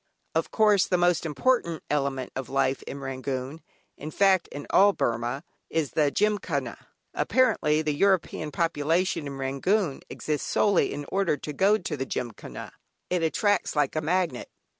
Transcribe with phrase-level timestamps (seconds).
[0.33, 3.61] Of course the most important element of life in Rangoon,
[3.97, 6.87] in fact in all Burmah, is the Gymkhana.
[7.13, 12.71] Apparently, the European population in Rangoon exists solely in order to go to the Gymkhana.
[13.11, 14.49] It attracts like a magnet.